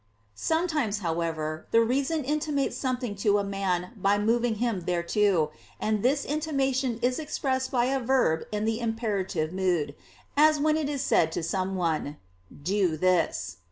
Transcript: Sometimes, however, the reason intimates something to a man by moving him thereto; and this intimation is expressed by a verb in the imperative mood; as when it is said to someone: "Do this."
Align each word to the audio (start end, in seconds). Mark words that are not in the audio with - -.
Sometimes, 0.33 0.97
however, 1.05 1.67
the 1.69 1.81
reason 1.81 2.23
intimates 2.23 2.75
something 2.75 3.13
to 3.17 3.37
a 3.37 3.43
man 3.43 3.91
by 3.95 4.17
moving 4.17 4.55
him 4.55 4.81
thereto; 4.87 5.51
and 5.79 6.01
this 6.01 6.25
intimation 6.25 6.97
is 7.03 7.19
expressed 7.19 7.69
by 7.69 7.85
a 7.85 7.99
verb 7.99 8.43
in 8.51 8.65
the 8.65 8.79
imperative 8.79 9.53
mood; 9.53 9.93
as 10.35 10.59
when 10.59 10.75
it 10.75 10.89
is 10.89 11.03
said 11.03 11.31
to 11.33 11.43
someone: 11.43 12.17
"Do 12.63 12.97
this." 12.97 13.57